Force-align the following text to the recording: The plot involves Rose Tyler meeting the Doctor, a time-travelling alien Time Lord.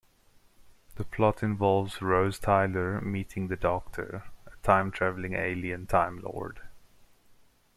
The 0.95 1.03
plot 1.03 1.43
involves 1.43 2.01
Rose 2.01 2.39
Tyler 2.39 3.01
meeting 3.01 3.49
the 3.49 3.55
Doctor, 3.55 4.23
a 4.47 4.55
time-travelling 4.63 5.33
alien 5.33 5.85
Time 5.85 6.17
Lord. 6.23 6.59